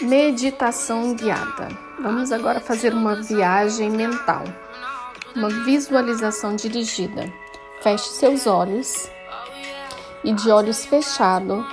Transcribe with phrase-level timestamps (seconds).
[0.00, 1.68] Meditação guiada.
[2.00, 4.44] Vamos agora fazer uma viagem mental,
[5.34, 7.32] uma visualização dirigida.
[7.82, 9.10] Feche seus olhos
[10.22, 11.66] e, de olhos fechados,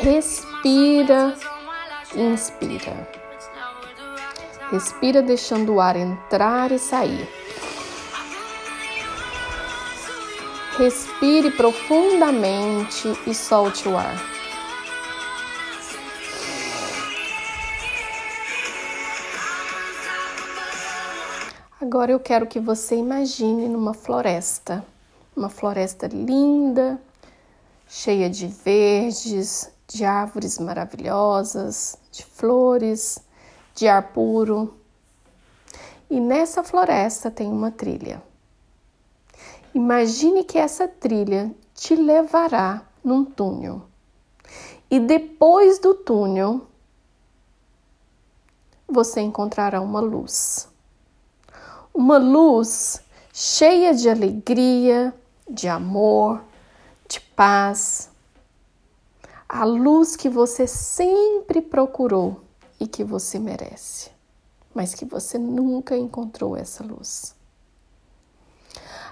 [0.00, 1.36] respira
[2.16, 3.08] inspira.
[4.72, 7.28] Respira deixando o ar entrar e sair.
[10.76, 14.31] Respire profundamente e solte o ar.
[21.92, 24.82] Agora eu quero que você imagine numa floresta,
[25.36, 26.98] uma floresta linda,
[27.86, 33.18] cheia de verdes, de árvores maravilhosas, de flores,
[33.74, 34.72] de ar puro.
[36.08, 38.22] E nessa floresta tem uma trilha.
[39.74, 43.82] Imagine que essa trilha te levará num túnel.
[44.90, 46.66] E depois do túnel,
[48.88, 50.71] você encontrará uma luz
[51.94, 55.14] uma luz cheia de alegria,
[55.48, 56.42] de amor,
[57.08, 58.10] de paz.
[59.48, 62.40] A luz que você sempre procurou
[62.80, 64.10] e que você merece,
[64.74, 67.34] mas que você nunca encontrou essa luz.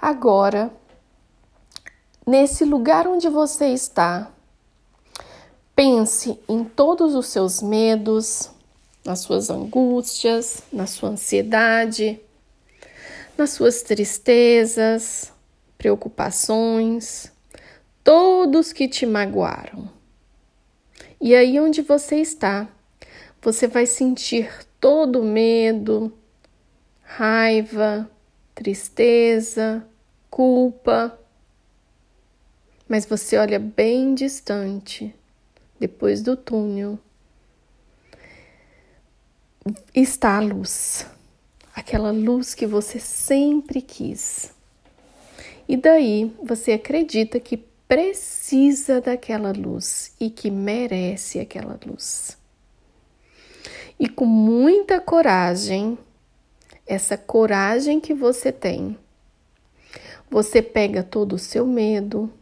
[0.00, 0.70] Agora,
[2.26, 4.30] nesse lugar onde você está,
[5.74, 8.50] pense em todos os seus medos,
[9.04, 12.20] nas suas angústias, na sua ansiedade,
[13.36, 15.32] nas suas tristezas,
[15.76, 17.32] preocupações,
[18.02, 19.90] todos que te magoaram.
[21.20, 22.68] E aí onde você está,
[23.40, 26.12] você vai sentir todo medo,
[27.02, 28.10] raiva,
[28.54, 29.86] tristeza,
[30.30, 31.18] culpa.
[32.88, 35.14] Mas você olha bem distante,
[35.80, 36.98] depois do túnel,
[39.94, 41.06] está a luz
[41.74, 44.52] aquela luz que você sempre quis.
[45.68, 47.56] E daí você acredita que
[47.88, 52.36] precisa daquela luz e que merece aquela luz.
[53.98, 55.98] E com muita coragem,
[56.86, 58.96] essa coragem que você tem,
[60.30, 62.32] você pega todo o seu medo,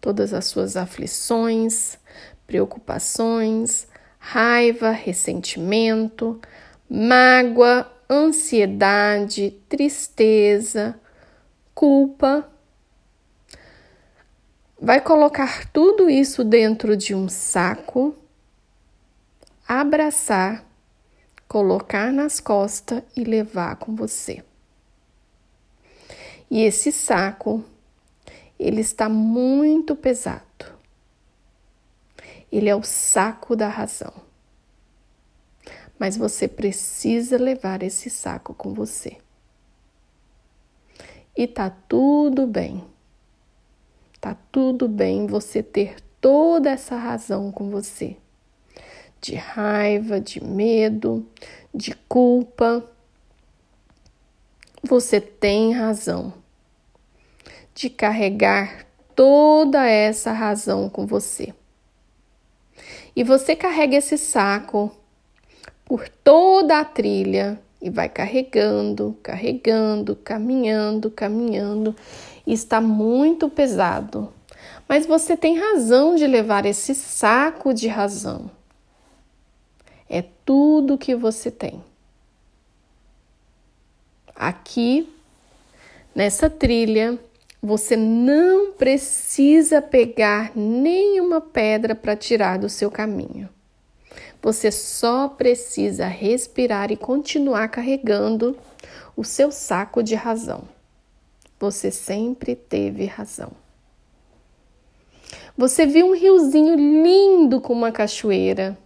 [0.00, 1.98] todas as suas aflições,
[2.46, 3.86] preocupações,
[4.18, 6.40] raiva, ressentimento,
[6.88, 10.98] mágoa, ansiedade, tristeza,
[11.74, 12.48] culpa.
[14.80, 18.14] Vai colocar tudo isso dentro de um saco,
[19.66, 20.64] abraçar,
[21.48, 24.44] colocar nas costas e levar com você.
[26.50, 27.64] E esse saco,
[28.58, 30.44] ele está muito pesado.
[32.52, 34.25] Ele é o saco da razão
[35.98, 39.16] mas você precisa levar esse saco com você.
[41.36, 42.84] E tá tudo bem.
[44.20, 48.16] Tá tudo bem você ter toda essa razão com você.
[49.20, 51.26] De raiva, de medo,
[51.74, 52.88] de culpa.
[54.82, 56.32] Você tem razão
[57.76, 61.52] de carregar toda essa razão com você.
[63.14, 64.90] E você carrega esse saco
[65.86, 71.94] por toda a trilha e vai carregando, carregando, caminhando, caminhando.
[72.44, 74.32] E está muito pesado.
[74.88, 78.50] Mas você tem razão de levar esse saco de razão.
[80.08, 81.82] É tudo que você tem.
[84.34, 85.08] Aqui,
[86.14, 87.18] nessa trilha,
[87.62, 93.48] você não precisa pegar nenhuma pedra para tirar do seu caminho.
[94.46, 98.56] Você só precisa respirar e continuar carregando
[99.16, 100.62] o seu saco de razão.
[101.58, 103.50] Você sempre teve razão.
[105.58, 108.78] Você viu um riozinho lindo com uma cachoeira.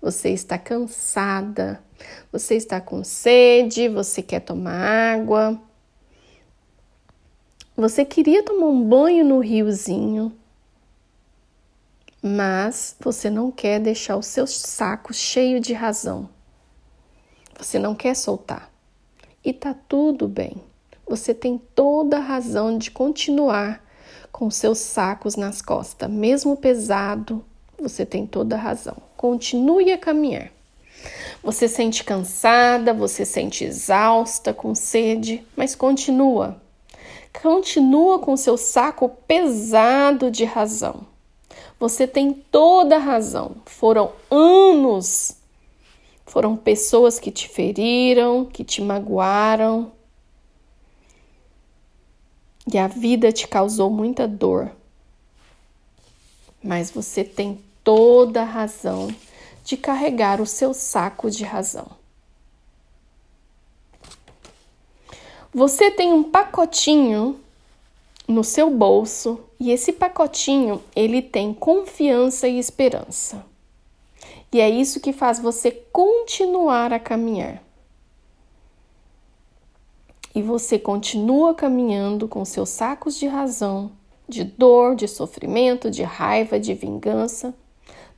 [0.00, 1.84] Você está cansada,
[2.32, 5.60] você está com sede, você quer tomar água.
[7.76, 10.32] Você queria tomar um banho no riozinho,
[12.26, 16.26] mas você não quer deixar o seu saco cheio de razão.
[17.58, 18.70] Você não quer soltar.
[19.44, 20.56] E tá tudo bem.
[21.06, 23.84] Você tem toda a razão de continuar
[24.32, 27.44] com seus sacos nas costas, mesmo pesado,
[27.78, 28.96] você tem toda a razão.
[29.18, 30.50] Continue a caminhar.
[31.42, 36.58] Você sente cansada, você sente exausta, com sede, mas continua.
[37.42, 41.12] Continua com seu saco pesado de razão.
[41.78, 43.56] Você tem toda a razão.
[43.66, 45.36] Foram anos
[46.26, 49.92] Foram pessoas que te feriram, que te magoaram.
[52.72, 54.70] E a vida te causou muita dor.
[56.62, 59.14] Mas você tem toda a razão
[59.64, 61.86] de carregar o seu saco de razão.
[65.52, 67.40] Você tem um pacotinho
[68.26, 73.44] no seu bolso e esse pacotinho ele tem confiança e esperança.
[74.52, 77.62] E é isso que faz você continuar a caminhar.
[80.34, 83.92] E você continua caminhando com seus sacos de razão,
[84.28, 87.54] de dor, de sofrimento, de raiva, de vingança.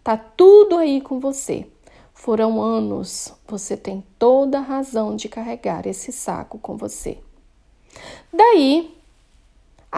[0.03, 1.67] Tá tudo aí com você.
[2.14, 7.19] Foram anos, você tem toda a razão de carregar esse saco com você.
[8.32, 8.95] Daí,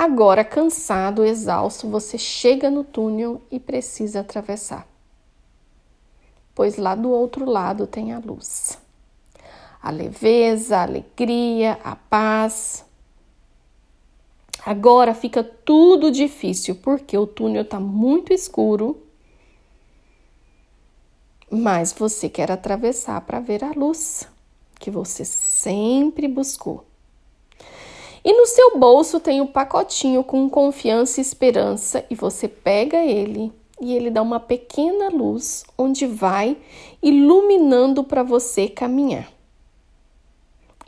[0.05, 4.87] agora cansado, exausto, você chega no túnel e precisa atravessar
[6.59, 8.81] pois lá do outro lado tem a luz.
[9.81, 12.85] A leveza, a alegria, a paz.
[14.67, 19.01] Agora fica tudo difícil porque o túnel está muito escuro,
[21.49, 24.27] mas você quer atravessar para ver a luz
[24.81, 26.88] que você sempre buscou.
[28.25, 33.53] E no seu bolso tem um pacotinho com confiança e esperança, e você pega ele
[33.81, 36.57] e ele dá uma pequena luz onde vai
[37.03, 39.31] iluminando para você caminhar.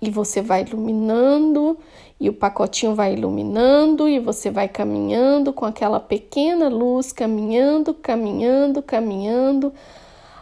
[0.03, 1.79] E você vai iluminando
[2.19, 8.83] e o pacotinho vai iluminando e você vai caminhando com aquela pequena luz, caminhando, caminhando,
[8.83, 9.73] caminhando,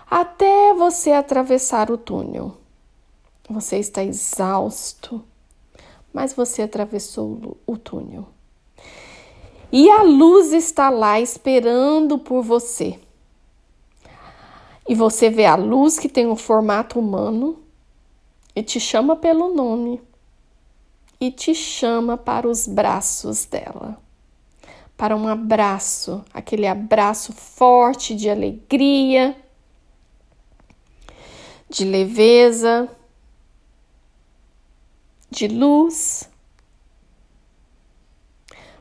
[0.08, 2.56] até você atravessar o túnel.
[3.50, 5.23] Você está exausto,
[6.12, 8.28] mas você atravessou o túnel.
[9.70, 12.99] E a luz está lá esperando por você.
[14.88, 17.58] E você vê a luz que tem um formato humano
[18.56, 20.00] e te chama pelo nome
[21.20, 23.99] e te chama para os braços dela.
[24.96, 29.37] Para um abraço, aquele abraço forte de alegria,
[31.69, 32.88] de leveza,
[35.31, 36.29] de luz.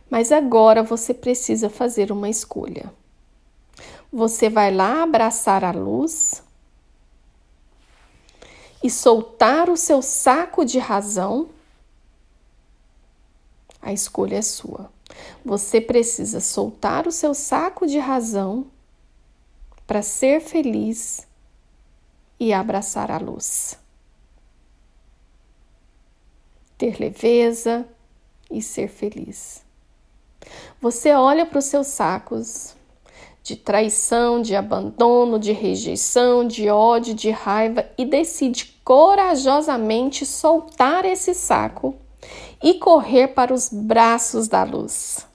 [0.10, 2.94] Mas agora você precisa fazer uma escolha.
[4.12, 6.44] Você vai lá abraçar a luz
[8.84, 11.50] e soltar o seu saco de razão.
[13.82, 14.92] A escolha é sua.
[15.44, 18.68] Você precisa soltar o seu saco de razão
[19.86, 21.28] para ser feliz
[22.40, 23.78] e abraçar a luz.
[26.78, 27.86] Ter leveza
[28.52, 29.66] e ser feliz.
[30.80, 32.76] Você olha para os seus sacos
[33.48, 41.34] de traição, de abandono, de rejeição, de ódio, de raiva e decide corajosamente soltar esse
[41.34, 41.96] saco
[42.62, 45.26] e correr para os braços da luz.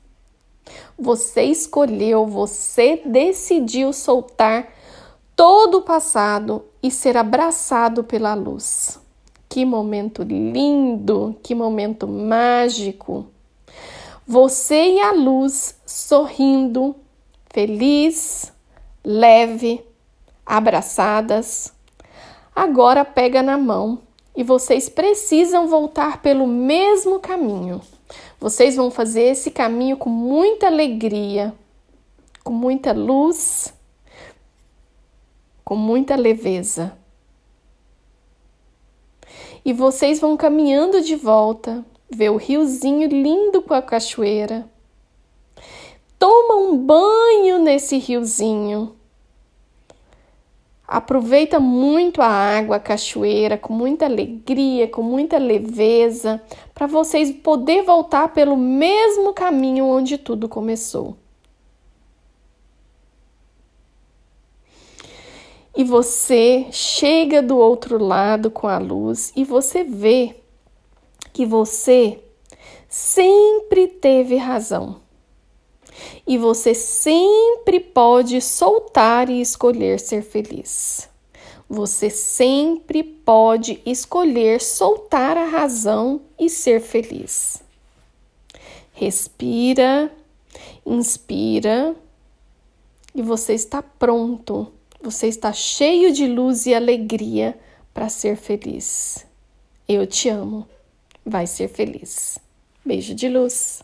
[0.98, 4.68] Você escolheu, você decidiu soltar
[5.34, 9.01] todo o passado e ser abraçado pela luz.
[9.52, 13.26] Que momento lindo, que momento mágico.
[14.26, 16.96] Você e a luz sorrindo,
[17.50, 18.50] feliz,
[19.04, 19.84] leve,
[20.46, 21.70] abraçadas.
[22.56, 23.98] Agora pega na mão
[24.34, 27.82] e vocês precisam voltar pelo mesmo caminho.
[28.40, 31.54] Vocês vão fazer esse caminho com muita alegria,
[32.42, 33.74] com muita luz,
[35.62, 37.01] com muita leveza.
[39.64, 44.68] E vocês vão caminhando de volta vê o riozinho lindo com a cachoeira.
[46.18, 48.94] Toma um banho nesse riozinho.
[50.86, 56.42] Aproveita muito a água, a cachoeira, com muita alegria, com muita leveza,
[56.74, 61.16] para vocês poder voltar pelo mesmo caminho onde tudo começou.
[65.74, 70.36] E você chega do outro lado com a luz e você vê
[71.32, 72.22] que você
[72.88, 75.00] sempre teve razão.
[76.26, 81.08] E você sempre pode soltar e escolher ser feliz.
[81.68, 87.62] Você sempre pode escolher soltar a razão e ser feliz.
[88.92, 90.12] Respira,
[90.84, 91.96] inspira
[93.14, 94.70] e você está pronto.
[95.02, 97.58] Você está cheio de luz e alegria
[97.92, 99.26] para ser feliz.
[99.88, 100.66] Eu te amo
[101.26, 102.38] vai ser feliz.
[102.84, 103.82] Beijo de luz.